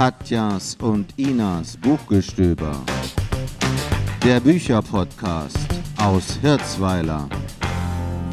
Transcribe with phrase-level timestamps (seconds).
[0.00, 2.72] Katjas und Inas Buchgestöber.
[4.24, 5.58] Der Bücherpodcast
[5.98, 7.28] aus Hirzweiler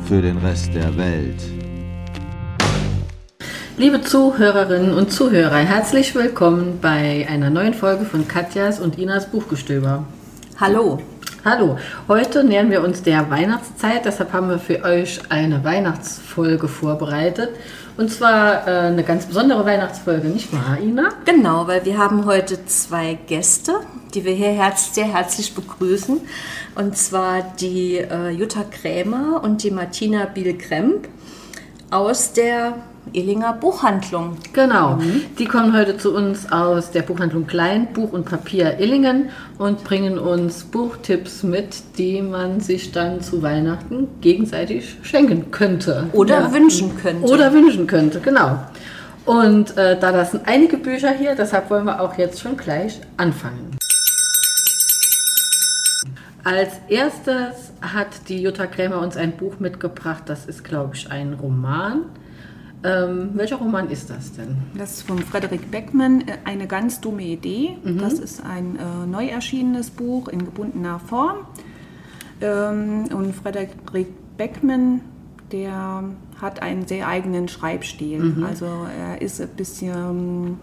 [0.05, 1.41] für den Rest der Welt.
[3.75, 10.05] Liebe Zuhörerinnen und Zuhörer, herzlich willkommen bei einer neuen Folge von Katjas und Inas Buchgestöber.
[10.61, 11.01] Hallo.
[11.43, 17.51] Hallo, heute nähern wir uns der Weihnachtszeit, deshalb haben wir für euch eine Weihnachtsfolge vorbereitet.
[17.97, 21.09] Und zwar äh, eine ganz besondere Weihnachtsfolge, nicht wahr, Ina?
[21.25, 23.79] Genau, weil wir haben heute zwei Gäste,
[24.13, 26.21] die wir hier herz sehr herzlich begrüßen.
[26.75, 31.07] Und zwar die äh, Jutta Krämer und die Martina Biel-Kremp
[31.89, 32.75] aus der
[33.13, 34.37] Illinger Buchhandlung.
[34.53, 34.99] Genau,
[35.37, 40.17] die kommen heute zu uns aus der Buchhandlung Klein, Buch und Papier Illingen und bringen
[40.17, 46.09] uns Buchtipps mit, die man sich dann zu Weihnachten gegenseitig schenken könnte.
[46.13, 47.27] Oder wünschen könnte.
[47.27, 48.59] Oder wünschen könnte, genau.
[49.25, 53.01] Und äh, da das sind einige Bücher hier, deshalb wollen wir auch jetzt schon gleich
[53.17, 53.77] anfangen.
[56.45, 61.33] Als erstes hat die Jutta Krämer uns ein Buch mitgebracht, das ist, glaube ich, ein
[61.33, 62.03] Roman.
[62.83, 64.55] Ähm, welcher Roman ist das denn?
[64.77, 67.77] Das ist von Frederik Beckmann, äh, eine ganz dumme Idee.
[67.83, 71.37] Das ist ein äh, neu erschienenes Buch in gebundener Form.
[72.39, 73.71] Ähm, und Frederik
[74.37, 75.01] Beckmann,
[75.51, 76.03] der
[76.39, 78.45] hat einen sehr eigenen Schreibstil.
[78.45, 80.59] Also er ist ein bisschen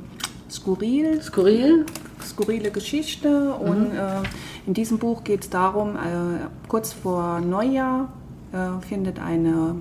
[0.48, 1.84] skurril, Skurril?
[2.22, 3.54] skurrile Geschichte.
[3.54, 4.22] Und äh,
[4.66, 5.98] in diesem Buch geht es darum, äh,
[6.68, 8.12] kurz vor Neujahr
[8.52, 9.76] äh, findet eine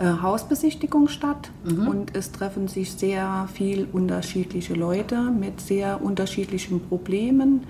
[0.00, 7.64] äh, Hausbesichtigung statt und es treffen sich sehr viel unterschiedliche Leute mit sehr unterschiedlichen Problemen.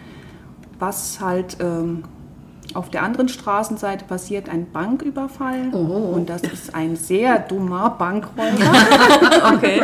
[0.78, 2.04] Was halt ähm,
[2.72, 8.72] auf der anderen Straßenseite passiert ein Banküberfall und das ist ein sehr dummer Bankräuber,
[9.54, 9.82] Okay.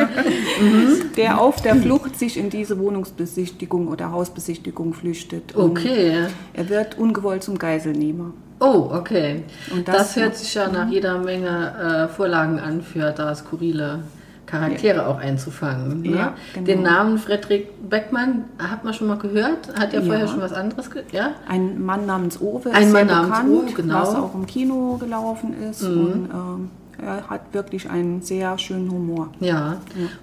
[1.16, 5.56] der auf der Flucht sich in diese Wohnungsbesichtigung oder Hausbesichtigung flüchtet.
[5.56, 6.26] Okay.
[6.52, 8.32] Er wird ungewollt zum Geiselnehmer.
[8.58, 9.44] Oh, okay.
[9.72, 14.00] Und das, das- hört sich ja nach jeder Menge äh, Vorlagen an, für da skurrile
[14.46, 16.02] Charaktere auch einzufangen.
[16.02, 16.16] Ne?
[16.16, 16.66] Ja, genau.
[16.66, 19.76] Den Namen Frederik Beckmann hat man schon mal gehört.
[19.78, 20.28] Hat ja vorher Ja.
[20.28, 21.12] schon was anderes gehört?
[21.12, 21.32] Ja?
[21.48, 24.00] Ein Mann namens Owe Ein ist Mann namens bekannt, Owe, genau.
[24.00, 25.82] was auch im Kino gelaufen ist.
[25.82, 26.70] Und ähm,
[27.04, 29.30] er hat wirklich einen sehr schönen Humor.
[29.40, 29.78] Ja.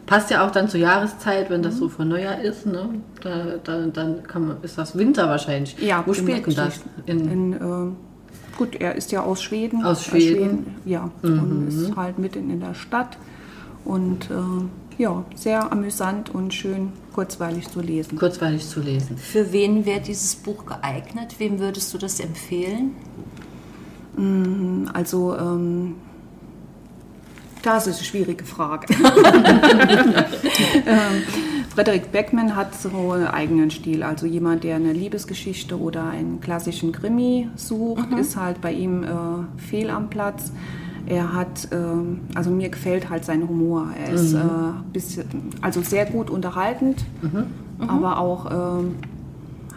[0.05, 2.65] Passt ja auch dann zur Jahreszeit, wenn das so vor Neujahr ist.
[2.65, 2.89] Ne?
[3.21, 3.29] Da,
[3.63, 5.75] da, dann kann man, ist das Winter wahrscheinlich.
[5.79, 6.65] Wo in der spielt denn das?
[6.67, 6.89] Geschichte.
[7.07, 7.95] In, In, ähm,
[8.57, 9.83] gut, er ist ja aus Schweden.
[9.83, 10.75] Aus Äh, Schweden.
[10.85, 13.17] ja, und ist halt mitten in der Stadt.
[13.85, 18.17] Und äh, ja, sehr amüsant und schön kurzweilig zu lesen.
[18.17, 19.17] kurzweilig zu lesen.
[19.17, 21.35] Für wen wäre dieses Buch geeignet?
[21.39, 22.91] Wem würdest du das empfehlen?
[24.93, 25.95] Also, ähm,
[27.63, 28.85] das ist eine schwierige Frage.
[30.85, 31.23] ähm,
[31.73, 34.03] Frederik Beckmann hat so einen eigenen Stil.
[34.03, 39.07] Also jemand, der eine Liebesgeschichte oder einen klassischen Krimi sucht, ist halt bei ihm äh,
[39.57, 40.51] fehl am Platz.
[41.07, 43.87] Er hat, ähm, also mir gefällt halt sein Humor.
[43.99, 44.37] Er ist äh,
[44.93, 45.25] bisschen,
[45.61, 47.03] also sehr gut unterhaltend,
[47.87, 48.95] aber auch ähm,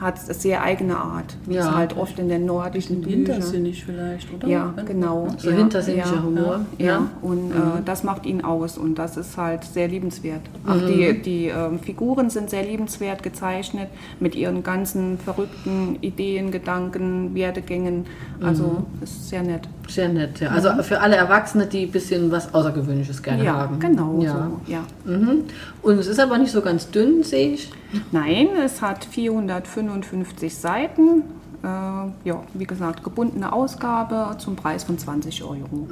[0.00, 1.34] hat eine sehr eigene Art.
[1.48, 1.60] Ja.
[1.62, 3.18] Ist halt oft in den nordischen Büchern.
[3.24, 4.46] Hintersinnig vielleicht, oder?
[4.46, 5.28] Ja, genau.
[5.38, 6.60] So ja, hintersinniger ja, Humor.
[6.78, 7.10] Ja, Ja.
[7.22, 10.42] und äh, das macht ihn aus und das ist halt sehr liebenswert.
[10.66, 13.88] Auch die, die ähm, Figuren sind sehr liebenswert gezeichnet
[14.20, 18.04] mit ihren ganzen verrückten Ideen, Gedanken, Werdegängen.
[18.42, 19.66] Also ist sehr nett.
[19.88, 20.50] Sehr nett, ja.
[20.50, 23.78] Also für alle Erwachsene, die ein bisschen was Außergewöhnliches gerne haben.
[23.80, 24.50] genau Ja.
[24.66, 24.72] so.
[24.72, 24.84] Ja.
[25.04, 25.44] Mhm.
[25.82, 27.70] Und es ist aber nicht so ganz dünn, sehe ich.
[28.12, 31.22] Nein, es hat 455 Seiten.
[31.62, 35.88] Äh, ja, wie gesagt, gebundene Ausgabe zum Preis von 20 Euro.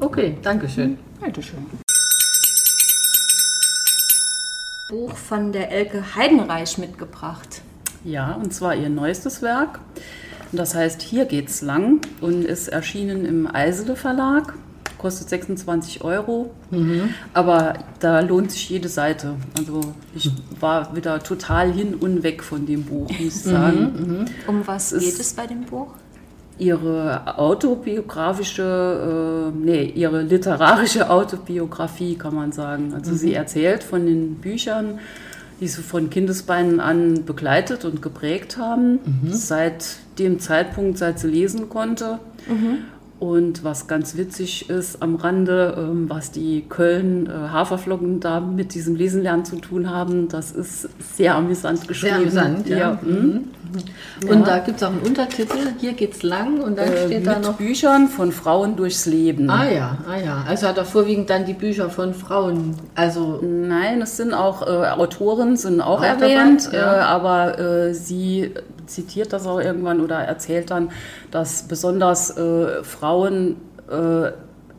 [0.00, 0.98] Okay, danke schön.
[1.20, 1.66] Bitteschön.
[4.88, 7.62] Buch von der Elke Heidenreich mitgebracht.
[8.04, 9.80] Ja, und zwar ihr neuestes Werk.
[10.52, 14.52] Das heißt Hier geht's lang und ist erschienen im Eisele Verlag.
[15.02, 16.50] Kostet 26 Euro.
[17.34, 19.34] Aber da lohnt sich jede Seite.
[19.58, 19.80] Also
[20.14, 24.26] ich war wieder total hin und weg von dem Buch, muss ich sagen.
[24.46, 25.88] Um was Es geht es bei dem Buch?
[26.58, 32.92] Ihre autobiografische, äh, nee, ihre literarische Autobiografie, kann man sagen.
[32.94, 35.00] Also sie erzählt von den Büchern,
[35.60, 39.00] die sie von Kindesbeinen an begleitet und geprägt haben,
[39.32, 42.18] seit dem Zeitpunkt, seit sie lesen konnte.
[43.22, 48.74] Und was ganz witzig ist am Rande, ähm, was die Köln äh, Haferflocken da mit
[48.74, 52.28] diesem Lesenlernen zu tun haben, das ist sehr amüsant geschrieben.
[52.28, 52.76] Sehr amüsant, ja.
[52.78, 52.98] ja.
[53.00, 53.44] mhm.
[54.28, 54.44] Und Ja.
[54.44, 57.54] da gibt es auch einen Untertitel, hier geht's lang und dann Äh, steht da noch.
[57.58, 59.48] Büchern von Frauen durchs Leben.
[59.48, 60.44] Ah ja, ah ja.
[60.48, 62.74] Also hat er vorwiegend dann die Bücher von Frauen.
[62.96, 66.96] Also Nein, es sind auch äh, Autoren, sind auch, Auch dabei, erwähnt, ja.
[66.96, 68.50] äh, aber äh, sie
[68.92, 70.90] zitiert das auch irgendwann oder erzählt dann,
[71.30, 73.56] dass besonders äh, Frauen
[73.90, 74.30] äh,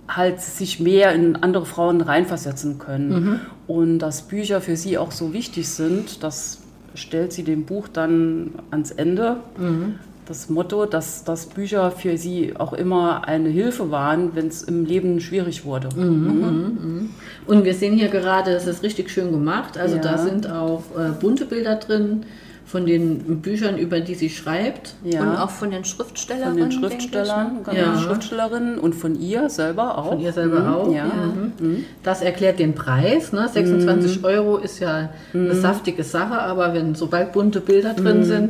[0.07, 3.39] halt sich mehr in andere Frauen reinversetzen können Mhm.
[3.67, 6.59] und dass Bücher für sie auch so wichtig sind, das
[6.95, 9.37] stellt sie dem Buch dann ans Ende.
[9.57, 9.95] Mhm.
[10.25, 14.85] Das Motto, dass, dass Bücher für sie auch immer eine Hilfe waren, wenn es im
[14.85, 15.89] Leben schwierig wurde.
[15.97, 17.09] Mhm.
[17.45, 19.77] Und wir sehen hier gerade, es ist richtig schön gemacht.
[19.77, 20.01] Also Ja.
[20.01, 22.25] da sind auch äh, bunte Bilder drin
[22.65, 24.95] von den Büchern, über die sie schreibt.
[25.03, 25.21] Ja.
[25.21, 26.69] Und auch von den Von Schriftstellerinnen.
[26.69, 27.99] den Schriftstellern, denke genau, Ja.
[27.99, 30.09] Schriftstellerinnen und von ihr selber auch.
[30.09, 30.91] Von ihr selber Mhm, auch.
[30.93, 31.05] Ja.
[31.05, 31.85] Mhm.
[32.03, 33.31] Das erklärt den Preis.
[33.33, 33.47] Ne?
[33.47, 34.25] 26 Mhm.
[34.25, 38.03] Euro ist ja eine saftige Sache, aber wenn sobald bunte Bilder Mhm.
[38.03, 38.49] drin sind,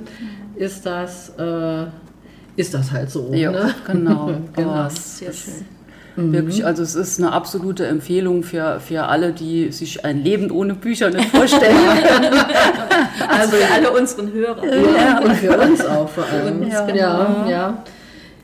[0.55, 1.85] ist das, äh,
[2.55, 3.31] ist das halt so.
[3.33, 3.73] Ja, Ne?
[3.87, 4.31] genau.
[4.55, 4.69] Genau.
[4.71, 5.63] Aber es Sehr ist
[6.15, 6.33] schön.
[6.33, 10.75] Wirklich, also es ist eine absolute Empfehlung für, für alle, die sich ein Leben ohne
[10.75, 11.75] Bücher nicht vorstellen
[12.07, 12.33] können.
[13.27, 14.65] Also für alle unseren Hörer.
[14.65, 16.61] Ja, und für uns auch vor allem.
[16.61, 16.97] uns, ja, genau.
[16.97, 17.83] ja, ja.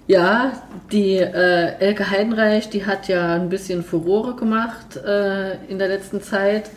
[0.07, 0.54] Ja,
[0.92, 6.21] die äh, Elke Heidenreich, die hat ja ein bisschen Furore gemacht äh, in der letzten
[6.21, 6.71] Zeit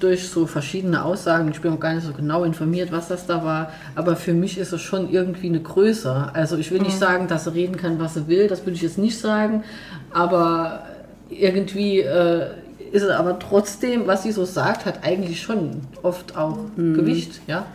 [0.00, 1.50] durch so verschiedene Aussagen.
[1.50, 3.72] Ich bin auch gar nicht so genau informiert, was das da war.
[3.94, 6.30] Aber für mich ist es schon irgendwie eine Größe.
[6.32, 8.48] Also ich will nicht sagen, dass sie reden kann, was sie will.
[8.48, 9.64] Das würde ich jetzt nicht sagen.
[10.12, 10.84] Aber
[11.30, 12.46] irgendwie äh,
[12.92, 17.40] ist es aber trotzdem, was sie so sagt, hat eigentlich schon oft auch Gewicht.
[17.46, 17.66] Ja,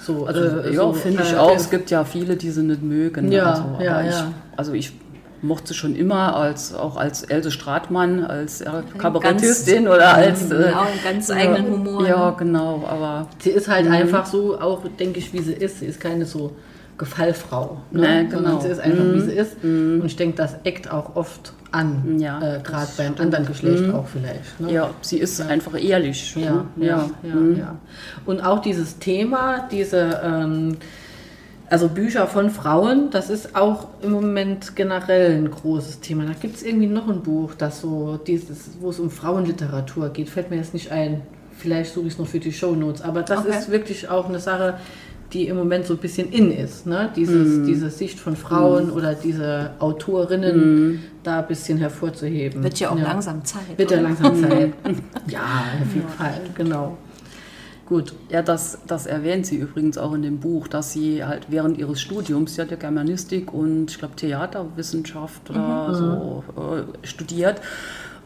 [0.00, 1.54] so, Also, äh, ja, so, finde ich äh, auch.
[1.56, 3.32] Es gibt ja viele, die sie nicht mögen.
[3.32, 4.32] Ja, also, aber ja, ich, ja.
[4.56, 4.92] Also ich
[5.40, 10.50] mochte sie schon immer, als, auch als Else Stratmann, als äh, Kabarettistin oder als...
[10.50, 12.06] Äh, Ja, einen ganz eigenen Humor.
[12.06, 12.36] Ja, ne?
[12.38, 13.28] genau, aber...
[13.38, 15.80] Sie ist halt einfach so, auch denke ich, wie sie ist.
[15.80, 16.52] Sie ist keine so
[16.98, 17.78] Gefallfrau.
[17.90, 18.24] Ne?
[18.24, 18.60] Nee, genau.
[18.60, 19.56] sie ist einfach, wie sie ist.
[19.62, 22.18] Und ich denke, das eckt auch oft an.
[22.20, 24.60] Ja, äh, Gerade beim anderen Geschlecht auch vielleicht.
[24.60, 24.72] Ne?
[24.72, 26.34] Ja, sie ist einfach ehrlich.
[26.36, 26.86] Ja, ne?
[26.86, 27.76] ja, ja, ja.
[28.26, 30.76] Und auch dieses Thema, diese, ähm,
[31.68, 36.24] also Bücher von Frauen, das ist auch im Moment generell ein großes Thema.
[36.26, 40.28] Da gibt es irgendwie noch ein Buch, das so dieses, wo es um Frauenliteratur geht,
[40.28, 41.22] fällt mir jetzt nicht ein.
[41.56, 43.56] Vielleicht suche ich es noch für die Shownotes, aber das Okay.
[43.58, 44.74] ist wirklich auch eine Sache,
[45.34, 46.86] die im Moment so ein bisschen in ist.
[46.86, 47.10] Ne?
[47.14, 52.62] Dieses, Diese Sicht von Frauen oder diese Autorinnen da ein bisschen hervorzuheben.
[52.62, 53.76] Wird ja auch langsam Zeit.
[53.76, 54.72] Wird ja langsam Zeit.
[55.26, 55.42] ja,
[55.82, 56.96] auf jeden Fall, genau.
[57.86, 58.14] Gut.
[58.30, 62.00] Ja, das, das erwähnt sie übrigens auch in dem Buch, dass sie halt während ihres
[62.00, 67.60] Studiums, sie hat ja Germanistik und ich glaube Theaterwissenschaft oder so äh, studiert,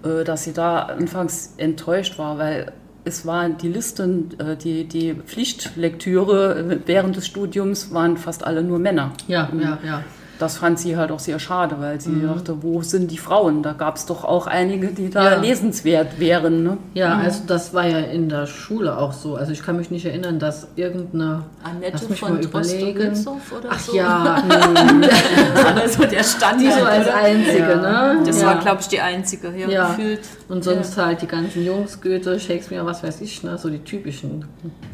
[0.04, 2.72] äh, dass sie da anfangs enttäuscht war, weil
[3.08, 8.62] es waren die Listen, äh, die, die Pflichtlektüre äh, während des Studiums waren fast alle
[8.62, 9.12] nur Männer.
[9.26, 10.04] Ja, ja, ja.
[10.38, 13.62] Das fand sie halt auch sehr schade, weil sie dachte, wo sind die Frauen?
[13.64, 15.40] Da gab es doch auch einige, die da Ja.
[15.40, 16.62] lesenswert wären.
[16.62, 16.76] Ne?
[16.94, 19.34] Ja, also das war ja in der Schule auch so.
[19.34, 21.42] Also ich kann mich nicht erinnern, dass irgendeine.
[21.64, 23.10] Annette lass mich von mal überlegen.
[23.26, 23.96] Oder Ach so.
[23.96, 24.42] ja,
[25.66, 26.60] Aber so der Standard.
[26.60, 27.16] die so als oder?
[27.16, 28.18] einzige, ne?
[28.24, 28.46] Das ja.
[28.46, 29.52] war, glaube ich, die einzige.
[29.56, 29.88] Ja, Ja.
[29.88, 30.20] gefühlt.
[30.48, 33.58] Und sonst halt die ganzen Jungs, Goethe, Shakespeare, was weiß ich, ne?
[33.58, 34.44] so die typischen.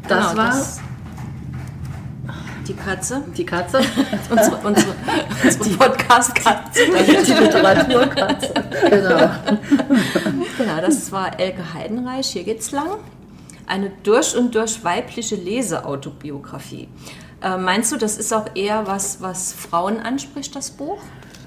[0.07, 0.79] Das Genau, war das-
[2.67, 3.23] Die Katze.
[3.37, 3.79] die Katze.
[4.29, 4.95] Unsere, unsere,
[5.43, 6.79] unsere Podcast-Katze.
[6.85, 8.53] die Literaturkatze.
[8.89, 9.29] genau.
[10.57, 12.27] Genau, das war Elke Heidenreich.
[12.27, 12.97] Hier geht's lang.
[13.67, 16.87] Eine durch und durch weibliche Leseautobiografie.
[17.41, 21.01] Äh, meinst du, das ist auch eher was, was Frauen anspricht, das Buch?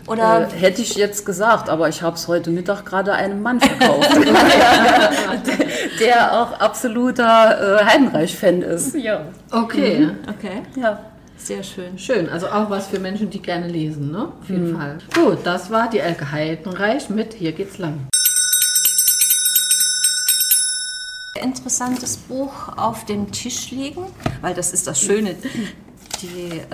[0.08, 3.60] Oder Äh, hätte ich jetzt gesagt, aber ich habe es heute Mittag gerade einem Mann
[3.60, 4.20] verkauft, der,
[6.00, 8.94] der auch absoluter äh, Heidenreich-Fan ist.
[8.94, 9.26] Ja.
[9.50, 10.08] Okay.
[10.28, 10.98] okay, ja.
[11.36, 11.98] sehr schön.
[11.98, 14.28] Schön, also auch was für Menschen, die gerne lesen, ne?
[14.40, 14.98] Auf jeden Fall.
[15.14, 18.08] Gut, das war die Elke Heidenreich mit Hier geht's lang.
[21.34, 24.06] Interessantes Buch auf dem Tisch liegen,
[24.40, 25.36] weil das ist das Schöne.
[26.20, 26.64] Die, äh,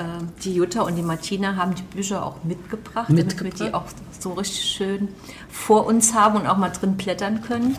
[0.42, 3.84] die Jutta und die Martina haben die Bücher auch mitgebracht, damit wir die auch
[4.18, 5.08] so richtig schön
[5.50, 7.76] vor uns haben und auch mal drin blättern können.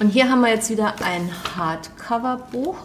[0.00, 2.76] Und hier haben wir jetzt wieder ein Hardcover-Buch.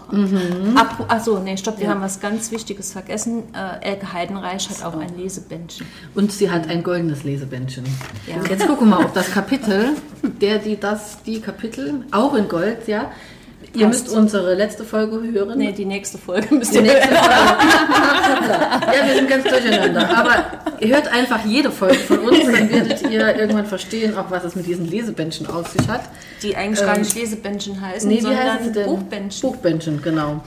[0.75, 3.43] Apro- Achso, nee, stopp, wir haben was ganz Wichtiges vergessen.
[3.53, 5.85] Äh, Elke Heidenreich hat auch ein Lesebändchen.
[6.15, 7.83] Und sie hat ein goldenes Lesebändchen.
[8.27, 8.35] Ja.
[8.49, 9.93] Jetzt gucken wir mal, ob das Kapitel,
[10.23, 13.11] der, die, das, die Kapitel, auch in Gold, ja,
[13.73, 15.57] Ihr müsst unsere letzte Folge hören.
[15.57, 17.23] Nee, die nächste Folge müsst ihr nächste hören.
[17.23, 18.53] Folge.
[18.97, 20.17] ja, wir sind ganz durcheinander.
[20.17, 20.45] Aber
[20.79, 24.55] ihr hört einfach jede Folge von uns, dann werdet ihr irgendwann verstehen, auch was es
[24.55, 26.01] mit diesen Lesebändchen auf sich hat.
[26.41, 28.73] Die eigentlich gar nicht Lesebändchen heißen, Nee, sondern heißen?
[28.85, 29.49] Buchbändchen.
[29.49, 30.41] Buchbändchen, genau.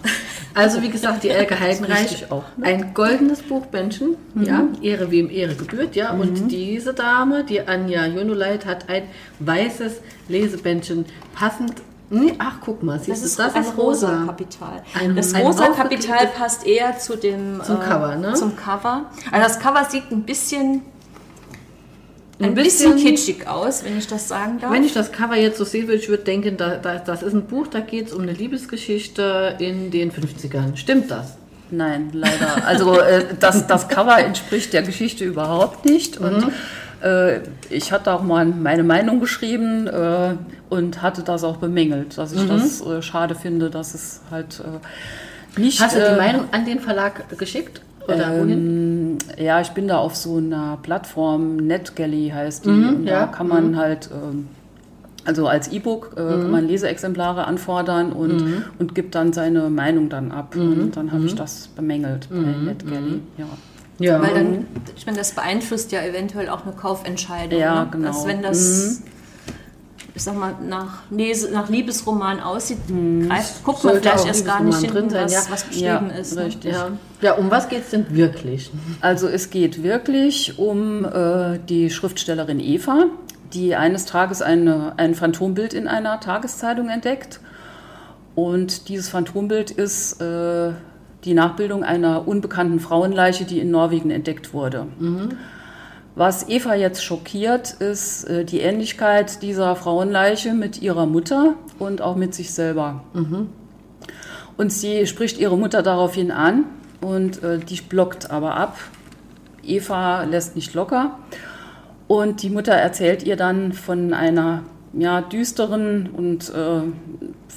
[0.54, 2.66] Also wie gesagt, die Elke Heidenreich, auch, ne?
[2.66, 6.12] ein goldenes Buchbändchen, ja, Ehre wem Ehre gebührt, ja.
[6.12, 9.04] Und diese Dame, die Anja Jonuleit, hat ein
[9.38, 11.74] weißes Lesebändchen passend.
[12.12, 14.82] Nee, ach, guck mal, siehst Das du, ist ein rosa Kapital.
[14.98, 18.34] Ein- das ein rosa Kapital passt eher zu dem Zum Cover, ne?
[18.34, 19.06] Zum Cover.
[19.30, 20.82] Also das Cover sieht ein bisschen
[22.38, 24.70] ein, Ein bisschen, bisschen- kitschig aus, wenn ich das sagen darf.
[24.72, 27.32] Wenn ich das Cover jetzt so sehe, würde ich würde denken, da, da, das ist
[27.34, 30.76] ein Buch, da geht es um eine Liebesgeschichte in den 50ern.
[30.76, 31.36] Stimmt das?
[31.70, 32.66] Nein, leider.
[32.66, 36.18] Also äh, das, das Cover entspricht der Geschichte überhaupt nicht.
[36.18, 36.46] Und äh,
[37.70, 40.34] ich hatte auch mal meine Meinung geschrieben äh,
[40.70, 45.60] und hatte das auch bemängelt, dass ich das äh, schade finde, dass es halt äh,
[45.60, 45.80] nicht.
[45.80, 47.82] Hast du äh, die Meinung an den Verlag geschickt?
[48.06, 49.18] Oder wohin?
[49.38, 52.70] Ähm, ja, ich bin da auf so einer Plattform, NetGalley heißt die.
[52.70, 54.48] und ja, da kann man halt, ähm,
[55.24, 60.32] also als E-Book äh, kann man Leseexemplare anfordern und, und gibt dann seine Meinung dann
[60.32, 60.56] ab.
[60.56, 63.20] Und dann habe ich das bemängelt bei NetGalley.
[63.38, 63.46] Ja.
[64.02, 64.20] Ja.
[64.20, 64.66] Weil dann,
[64.96, 67.58] ich meine, das beeinflusst ja eventuell auch eine Kaufentscheidung.
[67.58, 67.88] Ja, ne?
[67.90, 68.08] genau.
[68.08, 69.02] Dass wenn das,
[70.14, 74.46] ich sag mal, nach, Lese, nach Liebesroman aussieht, greift, guckt man Sollte vielleicht auch erst
[74.46, 75.40] gar nicht sein, was, ja.
[75.48, 76.34] was geschrieben Ja, ist.
[76.36, 76.44] ne?
[76.44, 76.72] richtig.
[76.72, 76.88] ja.
[77.20, 78.70] ja, um was geht es denn wirklich?
[79.00, 83.06] Also es geht wirklich um äh, die Schriftstellerin Eva,
[83.52, 87.40] die eines Tages eine, ein Phantombild in einer Tageszeitung entdeckt.
[88.34, 90.72] Und dieses Phantombild ist äh,
[91.24, 94.86] die Nachbildung einer unbekannten Frauenleiche, die in Norwegen entdeckt wurde.
[96.14, 102.16] Was Eva jetzt schockiert, ist äh, die Ähnlichkeit dieser Frauenleiche mit ihrer Mutter und auch
[102.16, 103.02] mit sich selber.
[104.58, 106.64] Und sie spricht ihre Mutter daraufhin an
[107.00, 108.76] und äh, die blockt aber ab.
[109.64, 111.18] Eva lässt nicht locker.
[112.08, 114.64] Und die Mutter erzählt ihr dann von einer
[114.94, 116.82] ja, düsteren und äh,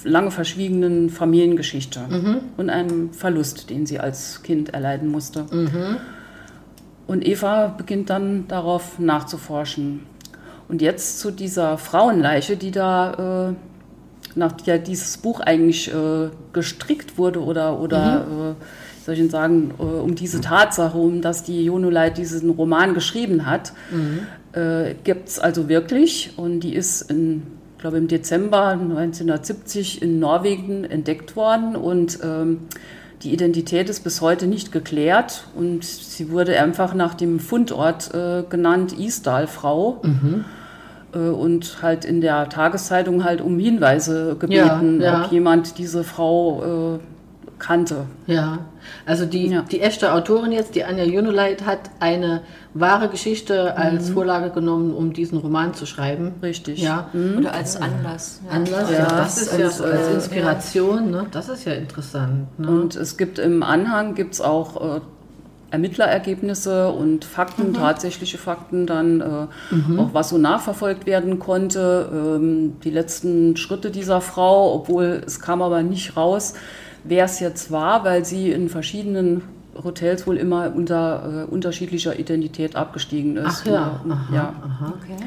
[0.08, 2.00] lange verschwiegenen Familiengeschichte
[2.56, 5.44] und einem Verlust, den sie als Kind erleiden musste.
[7.06, 10.02] Und Eva beginnt dann darauf nachzuforschen.
[10.68, 17.16] Und jetzt zu dieser Frauenleiche, die da, äh, nach der dieses Buch eigentlich äh, gestrickt
[17.16, 18.62] wurde oder, oder äh,
[18.98, 22.94] wie soll ich denn sagen, äh, um diese Tatsache, um dass die Jonuleit diesen Roman
[22.94, 23.72] geschrieben hat,
[24.56, 26.32] äh, gibt es also wirklich.
[26.36, 27.42] Und die ist in,
[27.76, 32.60] ich glaube im Dezember 1970 in Norwegen entdeckt worden und ähm,
[33.22, 38.42] die Identität ist bis heute nicht geklärt und sie wurde einfach nach dem Fundort äh,
[38.48, 40.02] genannt, Isdal-Frau.
[41.14, 45.24] Äh, und halt in der Tageszeitung halt um Hinweise gebeten, Ja, ja.
[45.24, 46.98] ob jemand diese Frau äh,
[47.58, 48.06] kannte.
[48.26, 48.58] Ja,
[49.06, 49.62] also die, Ja.
[49.62, 52.42] die echte Autorin jetzt, die Anja Jonuleit, hat eine
[52.74, 56.34] wahre Geschichte als Vorlage genommen, um diesen Roman zu schreiben.
[56.42, 56.80] Richtig.
[56.82, 57.08] Ja,
[57.38, 58.40] Oder als Anlass.
[58.46, 58.50] Ja.
[58.52, 61.26] Anlass, Ja, ja, das ist ja und, so als Inspiration, ne?
[61.30, 62.46] das ist ja interessant.
[62.58, 62.68] Ne?
[62.68, 65.00] Und es gibt im Anhang gibt's auch äh,
[65.70, 72.90] Ermittlerergebnisse und Fakten, tatsächliche Fakten, dann äh, auch was so nachverfolgt werden konnte, ähm, die
[72.90, 76.54] letzten Schritte dieser Frau, obwohl es kam aber nicht raus,
[77.08, 79.42] wer es jetzt war, weil sie in verschiedenen
[79.82, 83.62] Hotels wohl immer unter äh, unterschiedlicher Identität abgestiegen ist.
[83.62, 84.54] Ach ja, aha, ja.
[85.02, 85.24] Okay.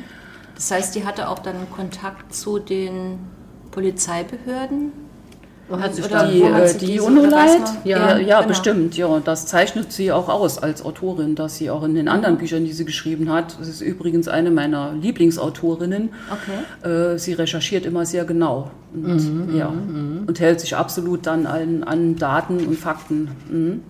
[0.55, 3.19] Das heißt, die hatte auch dann Kontakt zu den
[3.71, 4.91] Polizeibehörden?
[5.71, 7.77] Hat sich Oder Die, äh, sie die diese- Unoleit, oder weiß man?
[7.83, 8.47] ja, Ja, ja, genau.
[8.47, 9.21] bestimmt, ja.
[9.23, 12.73] Das zeichnet sie auch aus als Autorin, dass sie auch in den anderen Büchern, die
[12.73, 17.13] sie geschrieben hat, das ist übrigens eine meiner Lieblingsautorinnen, Okay.
[17.13, 19.71] äh, sie recherchiert immer sehr genau und, ja,
[20.25, 23.29] und hält sich absolut dann an, an Daten und Fakten.
[23.49, 23.81] Mhm.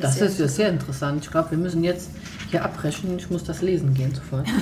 [0.00, 1.24] Das ist ja sehr interessant.
[1.24, 2.10] Ich glaube, wir müssen jetzt
[2.50, 3.14] hier abbrechen.
[3.16, 4.46] Ich muss das lesen gehen sofort.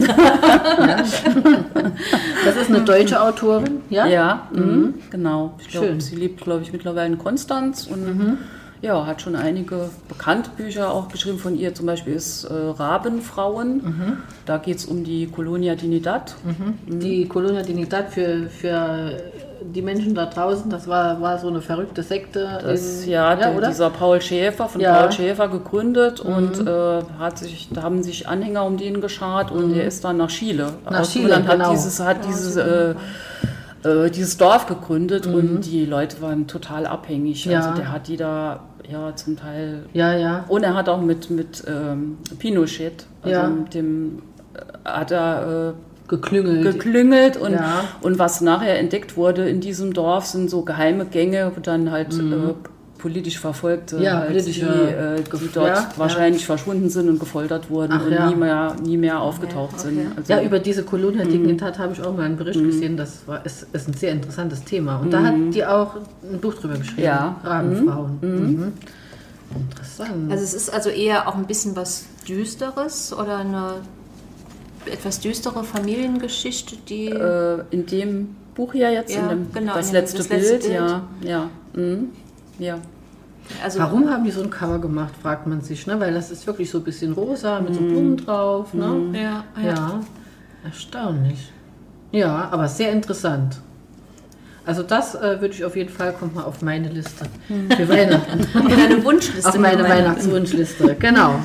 [2.45, 4.07] Das ist eine deutsche Autorin, ja?
[4.07, 4.95] Ja, mhm.
[5.11, 5.55] genau.
[5.59, 5.83] Ich Schön.
[5.83, 8.39] glaube, sie lebt, glaube ich, mittlerweile in Konstanz und
[8.83, 11.75] ja, hat schon einige bekannte Bücher auch geschrieben von ihr.
[11.75, 14.19] Zum Beispiel ist äh, Rabenfrauen.
[14.47, 16.35] Da geht es um die Colonia Dignidad.
[16.87, 19.19] Die Colonia Dignidad für, für
[19.63, 22.59] die Menschen da draußen, das war, war so eine verrückte Sekte.
[22.63, 23.69] Das, in- ja, der, oder?
[23.69, 24.93] dieser Paul Schäfer, von Ja.
[24.95, 24.97] Mhm.
[25.01, 29.75] Paul Schäfer gegründet und äh, hat sich, da haben sich Anhänger um den geschart und
[29.77, 30.73] er ist dann nach Chile.
[30.91, 31.67] Nach Chile, genau.
[31.67, 32.95] Hat dieses, hat dieses, äh,
[33.85, 35.35] äh, dieses Dorf gegründet Mhm.
[35.35, 37.45] und die Leute waren total abhängig.
[37.45, 37.61] Ja.
[37.61, 38.61] Also der hat die da
[38.91, 40.45] ja zum Teil Ja, ja.
[40.49, 43.49] und er hat auch mit, mit ähm, Pinochet, also Ja.
[43.49, 44.23] mit dem,
[44.55, 46.65] äh, hat er äh, geklüngelt.
[46.65, 47.85] geklüngelt und, Ja.
[48.03, 52.13] und was nachher entdeckt wurde in diesem Dorf sind so geheime Gänge, wo dann halt
[52.15, 52.55] äh,
[53.01, 54.03] politisch Verfolgte, Mhm.
[54.03, 58.13] Ja, halt, politische die, äh, dort ja, wahrscheinlich verschwunden sind und gefoltert wurden Ach und
[58.13, 58.29] ja.
[58.29, 59.99] nie mehr, nie mehr aufgetaucht sind.
[60.17, 62.97] Also, Ja, über diese Kolonialdignitat habe ich auch mal einen Bericht gesehen.
[62.97, 64.99] Das war, ist, ist ein sehr interessantes Thema.
[64.99, 65.97] Und da hat die auch
[66.31, 67.03] ein Buch drüber geschrieben.
[67.03, 67.41] Ja.
[67.45, 68.19] Rabenfrauen.
[68.21, 68.73] Mhm.
[69.71, 70.31] Interessant.
[70.31, 73.75] Also es ist also eher auch ein bisschen was Düsteres oder eine
[74.87, 79.89] etwas düstere Familiengeschichte, die äh, in dem Buch hier jetzt, Ja, in dem, genau, das,
[79.89, 80.75] in dem- letzte das letzte Bild, Bild.
[80.75, 82.09] ja, ja, mhm,
[82.61, 82.79] ja.
[83.65, 85.87] also Warum haben die so ein Cover gemacht, fragt man sich.
[85.87, 85.99] Ne?
[85.99, 88.73] Weil das ist wirklich so ein bisschen rosa mit so Blumen drauf.
[88.75, 89.11] Ne?
[89.15, 89.75] ja, ja.
[89.75, 90.01] Ja,
[90.65, 91.51] erstaunlich.
[92.13, 93.59] Ja, aber sehr interessant.
[94.67, 97.25] Also das äh, würde ich auf jeden Fall, kommt mal auf meine Liste
[97.77, 98.41] für Weihnachten.
[98.69, 99.49] in eine Wunschliste.
[99.49, 99.83] auf meine.
[99.83, 101.37] Weihnachtswunschliste, genau.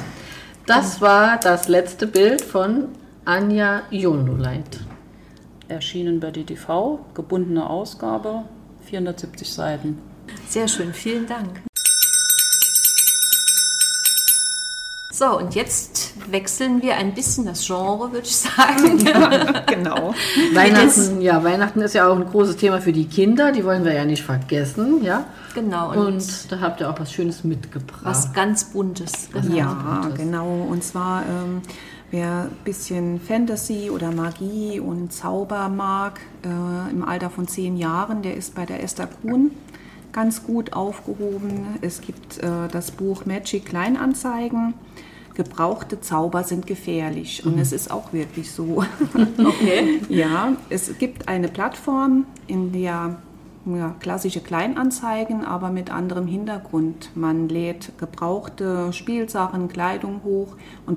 [0.66, 2.90] Das war das letzte Bild von
[3.24, 4.80] Anja Jonoleit.
[5.68, 8.44] Erschienen bei DTV, gebundene Ausgabe,
[8.86, 10.00] 470 Seiten.
[10.50, 11.62] Sehr schön, vielen Dank.
[15.18, 18.98] So, und jetzt wechseln wir ein bisschen das Genre, würde ich sagen.
[19.66, 20.14] genau.
[20.54, 23.94] Weihnachten, ja, Weihnachten ist ja auch ein großes Thema für die Kinder, die wollen wir
[23.94, 25.24] ja nicht vergessen, ja.
[25.54, 28.02] genau, und, Und da habt ihr auch was Schönes mitgebracht.
[28.04, 29.30] was ganz Buntes.
[29.32, 29.56] Genau.
[29.56, 30.68] Ja, genau.
[30.70, 31.62] Und zwar, ähm,
[32.12, 38.22] wer ein bisschen Fantasy oder Magie und Zauber mag, äh, im Alter von zehn Jahren,
[38.22, 39.52] der ist bei der Esther Kuhn
[40.16, 41.78] ganz gut aufgehoben.
[41.82, 44.74] Es gibt äh, das Buch Magic Kleinanzeigen.
[45.34, 47.46] Gebrauchte Zauber sind gefährlich.
[47.46, 48.84] Und es ist auch wirklich so.
[49.38, 50.00] Okay.
[50.08, 53.18] Ja, es gibt eine Plattform, in der
[53.66, 57.10] ja, klassische Kleinanzeigen, aber mit anderem Hintergrund.
[57.16, 60.56] Man lädt gebrauchte Spielsachen, Kleidung hoch
[60.86, 60.96] und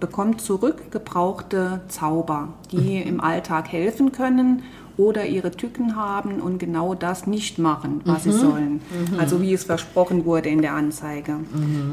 [0.00, 4.64] bekommt zurück gebrauchte Zauber, die im Alltag helfen können
[5.00, 8.82] oder ihre Tücken haben und genau das nicht machen, was sie sollen.
[9.18, 11.36] Also wie es versprochen wurde in der Anzeige.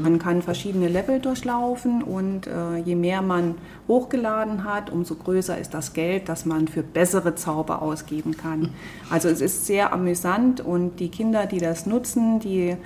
[0.02, 3.54] Man kann verschiedene Level durchlaufen und äh, je mehr man
[3.88, 8.74] hochgeladen hat, umso größer ist das Geld, das man für bessere Zauber ausgeben kann.
[9.08, 12.76] Also es ist sehr amüsant und die Kinder, die das nutzen, die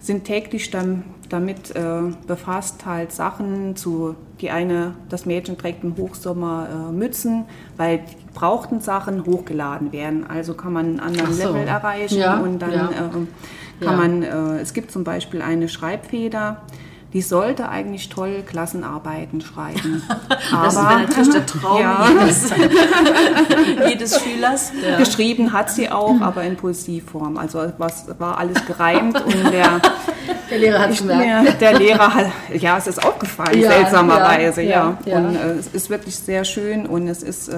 [0.00, 1.82] sind täglich dann damit äh,
[2.26, 7.44] befasst, halt Sachen zu, die eine, das Mädchen trägt im Hochsommer äh, Mützen,
[7.76, 10.24] weil die gebrauchten Sachen hochgeladen werden.
[10.26, 11.48] Also kann man einen anderen so.
[11.48, 12.88] Level erreichen Ja, und dann ja.
[12.90, 13.86] äh, Ja.
[13.86, 16.62] kann man, äh, es gibt zum Beispiel eine Schreibfeder,
[17.12, 20.02] die sollte eigentlich toll Klassenarbeiten schreiben.
[20.50, 22.06] Das wäre natürlich der Traum Ja.
[22.20, 22.50] jedes,
[23.88, 24.72] jedes Schülers.
[24.98, 27.36] Geschrieben hat sie auch, aber in Poesieform.
[27.38, 29.80] Also was war alles gereimt und der,
[30.50, 31.46] Der Lehrer hat es gemerkt.
[31.46, 34.98] ja, der Lehrer hat, ja, es ist aufgefallen, Ja, seltsamerweise, ja, ja.
[35.04, 35.26] ja, ja.
[35.28, 37.54] Und äh, es ist wirklich sehr schön und es ist äh,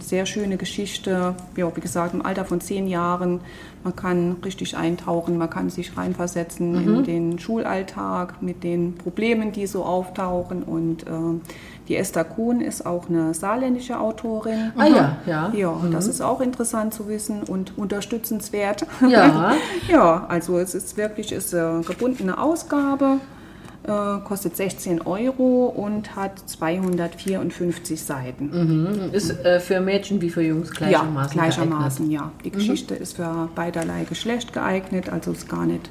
[0.00, 1.34] sehr schöne Geschichte.
[1.56, 3.40] Ja, wie gesagt, im Alter von zehn Jahren.
[3.82, 6.94] Man kann richtig eintauchen, man kann sich reinversetzen Mhm.
[6.98, 10.62] in den Schulalltag mit den Problemen, die so auftauchen.
[10.62, 11.40] Und ähm,
[11.88, 14.72] die Esther Kuhn ist auch eine saarländische Autorin.
[14.76, 15.52] Ah ja, ja.
[15.54, 18.86] Ja, das ist auch interessant zu wissen und unterstützenswert.
[19.08, 19.54] Ja.
[19.88, 23.39] ja, also es ist wirklich ist eine gebundene Ausgabe, äh,
[23.86, 29.10] kostet 16 Euro und hat 254 Seiten.
[29.12, 31.36] Ist äh, für Mädchen wie für Jungs gleichermaßen.
[31.36, 32.30] ja, gleichermaßen, geeignet.
[32.36, 32.42] ja.
[32.44, 35.90] Die Geschichte ist für beiderlei Geschlecht geeignet, also ist gar nicht,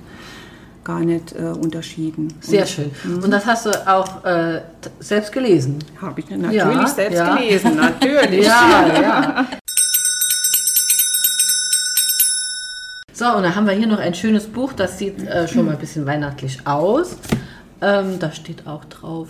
[0.83, 2.31] gar nicht äh, unterschieden.
[2.41, 2.91] Sehr schön.
[3.23, 4.61] Und das hast du auch äh,
[4.99, 5.79] selbst gelesen.
[5.99, 7.35] Habe ich natürlich Ja, selbst ja.
[7.35, 8.45] gelesen, natürlich.
[8.47, 9.47] Ja, ja.
[13.13, 15.73] So, und dann haben wir hier noch ein schönes Buch, das sieht äh, schon mal
[15.73, 17.17] ein bisschen weihnachtlich aus.
[17.81, 19.29] Ähm, da steht auch drauf,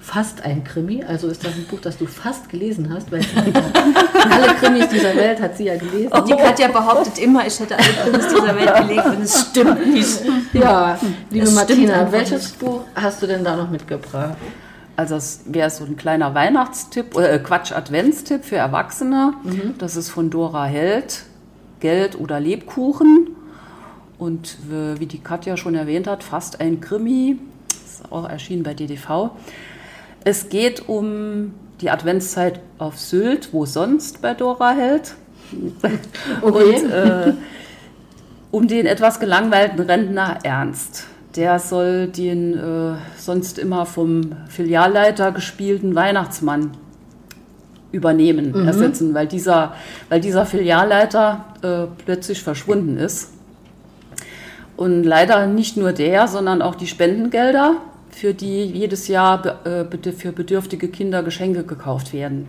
[0.00, 1.04] fast ein Krimi.
[1.04, 3.28] Also ist das ein Buch, das du fast gelesen hast, weil sie
[4.30, 6.10] alle Krimis dieser Welt hat sie ja gelesen.
[6.26, 10.20] Die Katja behauptet immer, ich hätte alle Krimis dieser Welt gelesen und es stimmt nicht.
[10.52, 10.98] Ja,
[11.30, 14.36] liebe Martina, welches Buch hast du denn da noch mitgebracht?
[14.96, 19.34] Also es wäre so ein kleiner Weihnachtstipp, äh, Quatsch, Adventstipp für Erwachsene.
[19.78, 21.22] Das ist von Dora Held,
[21.78, 23.28] Geld oder Lebkuchen.
[24.18, 27.38] Und äh, wie die Katja schon erwähnt hat, fast ein Krimi.
[28.10, 29.30] Auch erschienen bei DDV.
[30.24, 35.14] Es geht um die Adventszeit auf Sylt, wo sonst bei Dora Held.
[36.42, 36.74] Okay.
[36.76, 37.32] Und äh,
[38.50, 41.06] um den etwas gelangweilten Rentner Ernst.
[41.36, 46.72] Der soll den äh, sonst immer vom Filialleiter gespielten Weihnachtsmann
[47.92, 49.74] übernehmen, ersetzen, weil dieser,
[50.08, 53.32] weil dieser Filialleiter äh, plötzlich verschwunden ist.
[54.76, 57.76] Und leider nicht nur der, sondern auch die Spendengelder
[58.18, 62.48] für die jedes Jahr be- äh, für bedürftige Kinder Geschenke gekauft werden.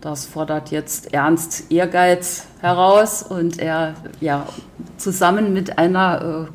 [0.00, 4.46] Das fordert jetzt Ernst Ehrgeiz heraus und er ja
[4.96, 6.50] zusammen mit einer äh,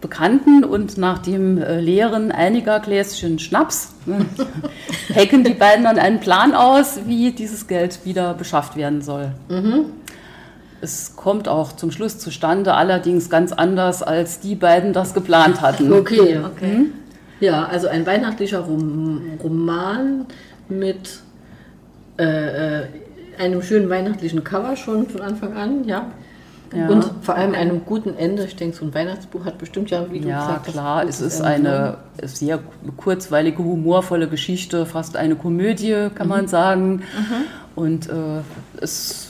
[0.00, 4.24] Bekannten und nach dem äh, Leeren einiger Gläschen Schnaps ne,
[5.14, 9.32] hacken die beiden dann einen Plan aus, wie dieses Geld wieder beschafft werden soll.
[10.80, 15.92] Es kommt auch zum Schluss zustande, allerdings ganz anders, als die beiden das geplant hatten.
[15.92, 16.38] Okay.
[16.44, 16.86] Okay.
[17.40, 20.26] Ja, also ein weihnachtlicher Rom Roman
[20.68, 21.20] mit
[22.18, 22.86] äh, äh,
[23.38, 26.06] einem schönen weihnachtlichen Cover schon von Anfang an, ja.
[26.76, 26.88] Ja.
[26.88, 28.44] Und vor allem einem guten Ende.
[28.44, 31.08] Ich denke, so ein Weihnachtsbuch hat bestimmt ja, wie du Ja, gesagt hast, klar, ein
[31.08, 31.96] es ist Ende.
[32.20, 32.58] eine sehr
[32.98, 36.28] kurzweilige, humorvolle Geschichte, fast eine Komödie, kann Mhm.
[36.28, 37.02] man sagen.
[37.74, 38.12] Und äh,
[38.82, 39.27] es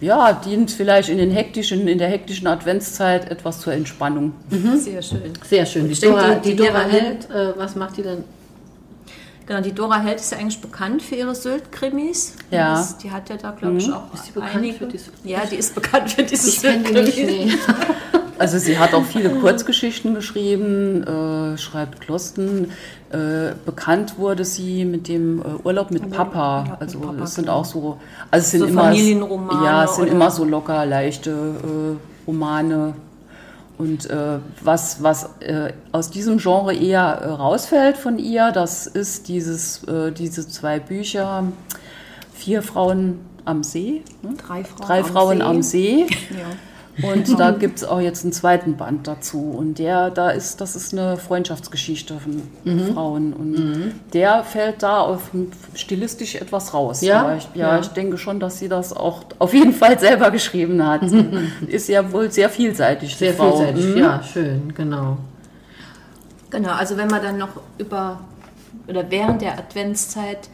[0.00, 4.32] ja, dient vielleicht in, den hektischen, in der hektischen Adventszeit etwas zur Entspannung.
[4.76, 5.32] Sehr schön.
[5.48, 5.88] Sehr schön.
[5.88, 8.24] Die Dora, die- die die Dora Held, äh, was macht die denn?
[9.46, 12.34] Genau, die Dora Held ist ja eigentlich bekannt für ihre Sylt-Krimis.
[12.52, 12.74] Ja.
[12.74, 14.78] Das, die hat ja da, glaube ich, auch Ist sie bekannt einige.
[14.78, 17.54] für die Sylt- ja, die ist bekannt für diese die Sylt-Krimis.
[18.40, 22.72] Also sie hat auch viele Kurzgeschichten geschrieben, äh, schreibt Klosten.
[23.12, 26.62] Äh, bekannt wurde sie mit dem äh, Urlaub mit Papa.
[26.62, 27.58] mit also Papa, es sind genau.
[27.58, 27.98] auch so,
[28.30, 32.26] also es sind So immer Familienromane ja, es sind oder- immer so locker leichte äh,
[32.26, 32.94] Romane.
[33.76, 39.82] Und äh, was, was äh, aus diesem Genre eher rausfällt von ihr, das ist dieses,
[40.16, 41.44] diese zwei Bücher,
[42.32, 44.02] Vier Frauen am See.
[44.22, 44.30] Ne?
[44.38, 46.06] Drei Frauen, Drei Frauen am See.
[46.30, 46.46] Ja.
[47.02, 49.50] Und da gibt es auch jetzt einen zweiten Band dazu.
[49.56, 52.94] Und der, da ist, das ist eine Freundschaftsgeschichte von Mhm.
[52.94, 53.32] Frauen.
[53.32, 55.30] Und der fällt da auf,
[55.74, 57.00] stilistisch etwas raus.
[57.02, 57.36] Ja?
[57.36, 57.80] Ich, ja, Ja.
[57.80, 61.02] ich denke schon, dass sie das auch auf jeden Fall selber geschrieben hat.
[61.66, 63.56] ist ja wohl sehr vielseitig, Sehr Frau.
[63.56, 63.86] vielseitig.
[63.86, 63.96] Mhm.
[63.98, 65.16] Ja, schön, genau.
[66.50, 68.20] Genau, also wenn man dann noch über
[68.88, 70.48] oder während der Adventszeit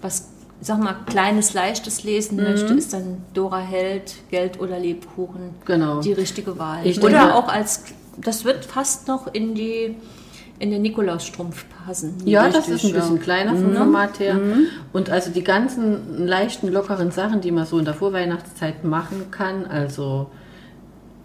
[0.00, 0.29] was,
[0.60, 2.42] sag mal, kleines, leichtes lesen Mhm.
[2.44, 6.00] möchte, ist dann Dora Held, Geld oder Lebkuchen Genau.
[6.00, 6.80] die richtige Wahl.
[6.84, 7.84] Ich oder denke- auch als,
[8.18, 9.96] das wird fast noch in die
[10.58, 12.16] in den Nikolausstrumpf passen.
[12.26, 13.22] Ja, das Richtig, ist ein bisschen ja.
[13.22, 14.38] kleiner vom Format her.
[14.92, 19.64] Und also die ganzen leichten, lockeren Sachen, die man so in der Vorweihnachtszeit machen kann,
[19.64, 20.30] also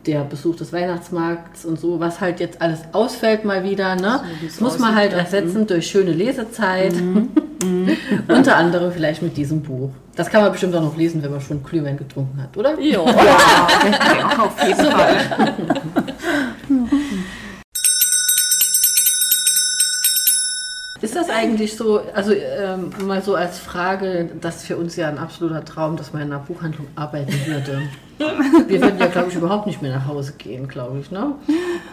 [0.08, 4.22] der Besuch des Weihnachtsmarkts und so, was halt jetzt alles ausfällt mal wieder, ne?
[4.42, 6.94] wie's muss man halt ersetzen durch schöne Lesezeit.
[8.28, 9.90] Unter anderem vielleicht mit diesem Buch.
[10.16, 12.80] Das kann man bestimmt auch noch lesen, wenn man schon Glühwein getrunken hat, oder?
[12.80, 13.04] Ja.
[13.06, 15.54] Ja, auf jeden Fall.
[21.36, 25.64] eigentlich so, also ähm, mal so als Frage, das ist für uns ja ein absoluter
[25.66, 27.82] Traum, dass man in einer Buchhandlung arbeiten würde.
[28.68, 31.12] Wir würden ja, glaube ich, überhaupt nicht mehr nach Hause gehen, glaube ich.
[31.12, 31.34] Ne?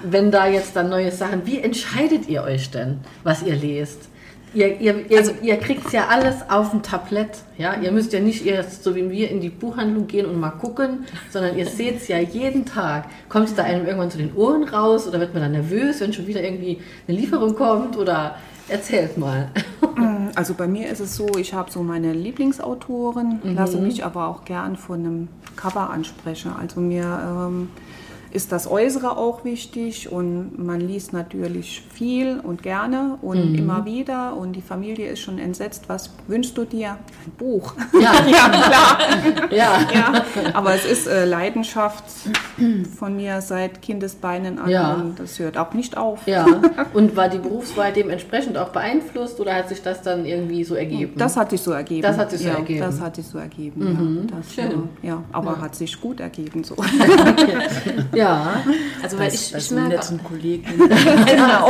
[0.05, 4.09] Wenn da jetzt dann neue Sachen, wie entscheidet ihr euch denn, was ihr lest?
[4.55, 7.39] Ihr, ihr, ihr, Also- ihr kriegt ja alles auf dem Tablett.
[7.59, 7.75] Ja?
[7.81, 11.07] Ihr müsst ja nicht erst so wie wir in die Buchhandlung gehen und mal gucken,
[11.31, 13.07] sondern ihr seht es ja jeden Tag.
[13.31, 16.13] Kommt es da einem irgendwann zu den Ohren raus oder wird man dann nervös, wenn
[16.13, 16.79] schon wieder irgendwie
[17.09, 17.97] eine Lieferung kommt?
[17.97, 18.37] Oder
[18.69, 19.51] erzählt mal.
[20.35, 24.45] Also bei mir ist es so, ich habe so meine Lieblingsautoren, lasse mich aber auch
[24.45, 26.53] gern von einem Cover ansprechen.
[26.59, 27.69] Also mir ähm,
[28.33, 34.37] ist das Äußere auch wichtig und man liest natürlich viel und gerne und immer wieder
[34.37, 35.85] und die Familie ist schon entsetzt.
[35.89, 36.91] Was wünschst du dir?
[37.27, 37.75] Ein Buch.
[37.93, 38.99] Ja, ja, klar.
[39.51, 39.81] ja.
[39.93, 42.05] ja, aber es ist äh, Leidenschaft
[42.99, 44.95] von mir seit Kindesbeinen an Ja.
[44.95, 46.27] und das hört auch nicht auf.
[46.27, 46.47] Ja,
[46.95, 51.13] und war die Berufswahl dementsprechend auch beeinflusst oder hat sich das dann irgendwie so ergeben?
[51.17, 52.03] Das hat sich so ergeben.
[52.03, 52.81] Das hat sich so ja, ergeben.
[52.81, 52.85] Mhm.
[52.85, 54.27] Das hat sich so ergeben.
[54.31, 54.89] Ja, das, Schön.
[55.03, 56.77] Ja, aber hat sich gut ergeben so.
[58.15, 58.22] ja,
[59.03, 60.65] Also weil Das, ich, ich merke, netten Kollegen.
[61.27, 61.67] genau.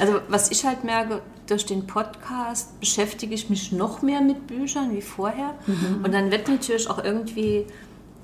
[0.00, 4.94] also was ich halt merke, durch den Podcast beschäftige ich mich noch mehr mit Büchern
[4.94, 5.54] wie vorher.
[5.66, 6.00] Mhm.
[6.04, 7.66] Und dann wird natürlich auch irgendwie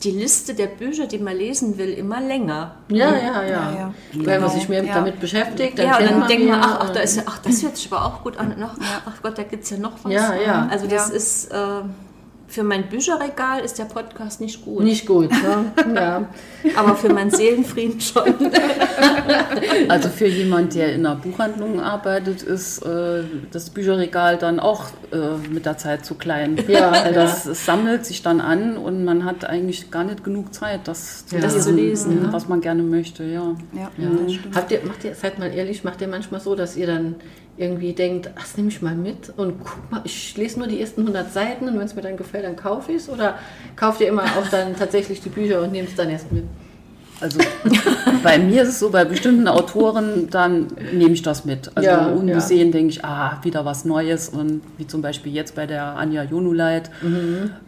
[0.02, 2.76] die Liste der Bücher, die man lesen will, immer länger.
[2.88, 3.42] ja, ja, ja.
[3.42, 3.94] Ja, ja.
[4.12, 4.94] Wenn man sich mehr Ja.
[4.94, 7.62] damit beschäftigt, dann ja, und dann denkt man, ach, ach, da ist ja, ach, das
[7.62, 8.52] hört sich aber auch gut an.
[8.52, 10.12] Und ach, ach Gott, da gibt es ja noch was.
[10.12, 10.68] Ja, ja.
[10.70, 11.14] Also das Ja.
[11.14, 11.56] ist, äh,
[12.48, 14.82] für mein Bücherregal ist der Podcast nicht gut.
[14.82, 15.30] nicht gut.
[15.30, 15.72] Ne?
[15.94, 16.28] Ja.
[16.76, 18.24] Aber für meinen Seelenfrieden schon.
[19.88, 25.37] Also für jemand, der in einer Buchhandlung arbeitet, ist äh, das Bücherregal dann auch äh,
[25.50, 26.59] mit der Zeit zu klein.
[26.68, 30.54] Ja, Weil das es sammelt sich dann an und man hat eigentlich gar nicht genug
[30.54, 31.42] Zeit, das zu Ja.
[31.42, 33.24] Das zu lesen, mhm, was man gerne möchte.
[33.24, 33.54] Ja.
[33.72, 34.09] Ja, Ja.
[34.24, 34.56] das stimmt.
[34.56, 37.16] Habt ihr, macht ihr, seid mal ehrlich, macht ihr manchmal so, dass ihr dann
[37.59, 40.81] irgendwie denkt, ach, das nehme ich mal mit und guck mal, ich lese nur die
[40.81, 43.09] ersten 100 Seiten und wenn es mir dann gefällt, dann kaufe ich es?
[43.09, 43.38] Oder
[43.77, 46.45] kauft ihr immer auch dann tatsächlich die Bücher und nehmt es dann erst mit?
[47.20, 47.38] Also
[48.22, 51.70] bei mir ist es so, bei bestimmten Autoren, dann nehme ich das mit.
[51.74, 54.29] Also Ja, ungesehen denke ich, ah, wieder was Neues.
[54.29, 57.09] Und wie zum Beispiel jetzt bei der Anja Jonuleit, äh,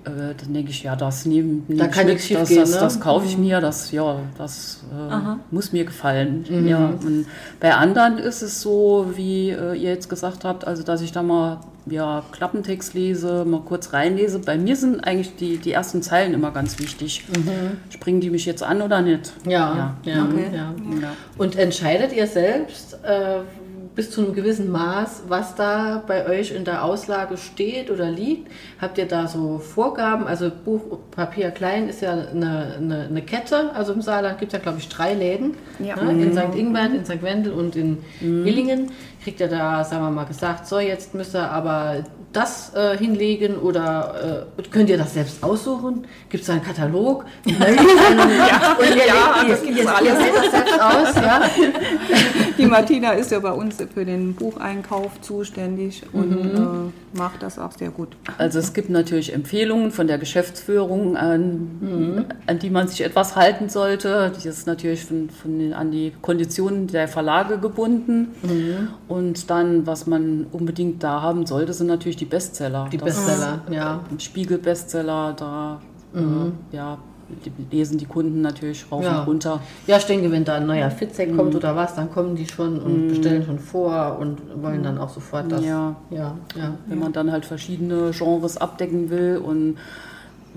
[0.04, 1.78] dann denke ich, ja, das nehme nehm Mhm.
[1.78, 2.80] Da ich kann mit, schief das, gehen, das, ne?
[2.80, 6.44] das kaufe ich mir, das, ja, das äh, muss mir gefallen.
[6.66, 7.26] Ja, und
[7.60, 11.22] bei anderen ist es so, wie äh, ihr jetzt gesagt habt, also dass ich da
[11.22, 14.38] mal ja, Klappentext lese, mal kurz reinlese.
[14.38, 17.24] Bei mir sind eigentlich die, die ersten Zeilen immer ganz wichtig.
[17.90, 19.32] Springen die mich jetzt an oder nicht?
[19.46, 20.44] Ja, ja, Okay.
[20.52, 20.74] ja.
[21.00, 21.12] Ja.
[21.36, 23.38] Und entscheidet ihr selbst äh,
[23.98, 28.48] bis zu einem gewissen Maß, was da bei euch in der Auslage steht oder liegt?
[28.80, 30.24] Habt ihr da so Vorgaben?
[30.24, 33.74] Also Buch Papier Klein ist ja eine, eine, eine Kette.
[33.74, 35.56] Also im Saarland gibt es ja, glaube ich, drei Läden.
[35.80, 36.00] Ja.
[36.00, 36.12] Ne?
[36.12, 36.54] In St.
[36.54, 37.22] Ingbert, in St.
[37.22, 38.92] Wendel und in Illingen.
[39.24, 43.56] Kriegt ihr da, sagen wir mal, gesagt, so jetzt müsst ihr aber das äh, hinlegen
[43.56, 46.04] oder äh, könnt ihr das selbst aussuchen?
[46.28, 47.24] Gibt es einen Katalog?
[47.44, 50.08] ja, und ihr, Ja, ihr, das gibt's ihr, alles.
[50.08, 51.40] ihr wählt das selbst aus, ja?
[52.58, 56.92] Die Martina ist ja bei uns für den Bucheinkauf zuständig und Mhm.
[57.14, 58.08] äh, macht das auch sehr gut.
[58.36, 62.24] Also es gibt natürlich Empfehlungen von der Geschäftsführung, an, Mhm.
[62.46, 64.32] an die man sich etwas halten sollte.
[64.42, 68.28] Die ist natürlich von, von den, an die Konditionen der Verlage gebunden.
[68.42, 68.88] Mhm.
[69.08, 72.88] Und dann, was man unbedingt da haben sollte, sind natürlich die Bestseller.
[72.92, 74.00] Die Das- Bestseller, ja.
[74.18, 75.80] Spiegel-Bestseller, da
[76.14, 76.98] äh, ja,
[77.44, 79.20] die lesen die Kunden natürlich rauf Ja.
[79.20, 79.60] und runter.
[79.86, 82.78] Ja, ich denke, wenn da ein neuer Fitzek kommt oder was, dann kommen die schon
[82.80, 85.62] und bestellen schon vor und wollen dann auch sofort das.
[85.62, 85.94] Ja.
[86.10, 86.74] ja, ja.
[86.86, 89.36] wenn man dann halt verschiedene Genres abdecken will.
[89.44, 89.76] Und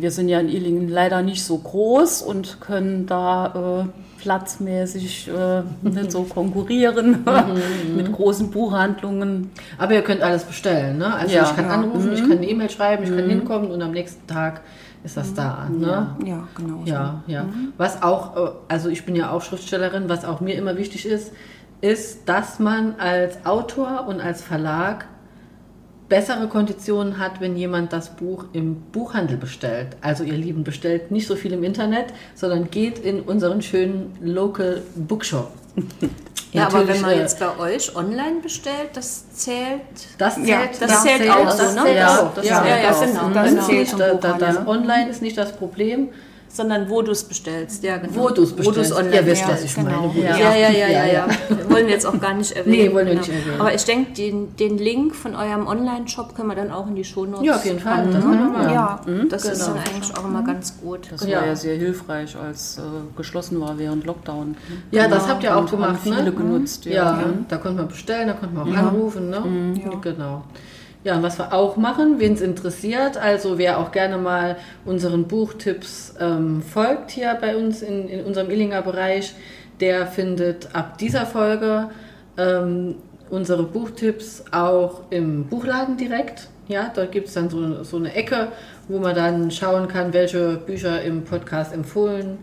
[0.01, 5.61] wir sind ja in Illingen leider nicht so groß und können da äh, platzmäßig äh,
[5.87, 7.23] nicht so konkurrieren
[7.95, 9.51] mit großen Buchhandlungen.
[9.77, 11.13] Aber ihr könnt alles bestellen, ne?
[11.13, 11.43] Also Ja.
[11.43, 11.71] ich kann Ja.
[11.71, 14.61] anrufen, ich kann eine E-Mail schreiben, ich kann hinkommen und am nächsten Tag
[15.03, 16.15] ist das da, ne?
[16.25, 16.81] Ja, genau.
[16.85, 17.45] Ja, ja.
[17.77, 21.31] Was auch, äh, also ich bin ja auch Schriftstellerin, was auch mir immer wichtig ist,
[21.81, 25.07] ist, dass man als Autor und als Verlag
[26.11, 29.87] bessere Konditionen hat, wenn jemand das Buch im Buchhandel bestellt.
[30.01, 34.83] Also ihr Lieben, bestellt nicht so viel im Internet, sondern geht in unseren schönen Local
[34.95, 35.51] Bookshop.
[36.53, 39.79] Ja, aber wenn man äh, jetzt bei euch online bestellt, das zählt.
[40.17, 41.83] Das zählt, Ja, das zählt auch so, ne?
[41.85, 42.99] zählt Das- auch, das ja, zählt ja, ja, auch.
[43.05, 43.97] genau, Das, genau.
[44.19, 44.67] da, da, das.
[44.67, 46.09] Online ist nicht das Problem,
[46.53, 48.13] Sondern wo du es bestellst, ja, genau.
[48.13, 48.91] wo du es bestellst.
[48.93, 49.89] online Ihr wisst, ja, was ich genau.
[50.07, 50.13] meine.
[50.15, 51.27] wo Ja, das- ja, ja, ja, ja.
[51.69, 52.75] Wollen wir jetzt auch gar nicht erwähnen.
[52.89, 53.59] Nee, wollen wir nicht erwähnen.
[53.61, 57.05] Aber ich denke, den, den Link von eurem Online-Shop können wir dann auch in die
[57.05, 57.95] Shownotes Ja, auf jeden Fall.
[58.05, 58.71] packen, Das wir.
[58.73, 59.73] Ja, Das ist Genau.
[59.77, 60.99] dann eigentlich auch immer ganz gut.
[61.09, 61.39] Das Ja.
[61.39, 62.81] war ja sehr hilfreich, als äh,
[63.15, 64.57] geschlossen war während Lockdown.
[64.91, 66.31] Ja, das habt ihr auch Und haben gemacht, viele ne?
[66.33, 66.85] genutzt.
[66.85, 69.41] Ja, da konnte man bestellen, da konnte man auch anrufen, ne?
[70.01, 70.43] Genau.
[71.03, 75.25] Ja, und was wir auch machen, wen es interessiert, also wer auch gerne mal unseren
[75.25, 79.33] Buchtipps ähm, folgt hier bei uns in, in unserem Illinger Bereich,
[79.79, 81.89] der findet ab dieser Folge
[82.37, 82.95] ähm,
[83.31, 86.49] unsere Buchtipps auch im Buchladen direkt.
[86.67, 88.49] Ja, dort gibt es dann so, so eine Ecke,
[88.87, 92.37] wo man dann schauen kann, welche Bücher im Podcast empfohlen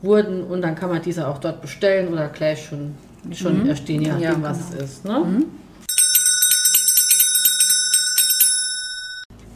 [0.00, 2.94] wurden und dann kann man diese auch dort bestellen oder gleich schon,
[3.32, 5.04] schon erstehen, je nachdem, Ja, was es ist.
[5.04, 5.44] Ne?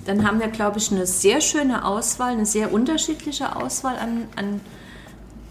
[0.06, 4.60] Dann haben wir, glaube ich, eine sehr schöne Auswahl, eine sehr unterschiedliche Auswahl an, an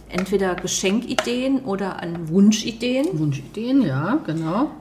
[0.10, 3.08] entweder Geschenkideen oder an Wunschideen.
[3.20, 4.72] Wunschideen, ja, genau.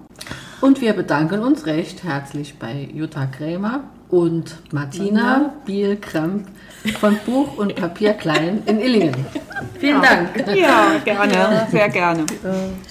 [0.60, 6.46] Und wir bedanken uns recht herzlich bei Jutta Krämer und Martina Biel-Kremp
[7.00, 9.26] von Buch und Papier Klein in Illingen.
[9.78, 10.30] Vielen Dank.
[10.54, 12.24] ja gerne, sehr gerne.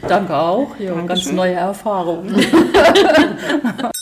[0.08, 0.78] Danke auch.
[0.80, 2.28] Ja, ganz neue Erfahrung.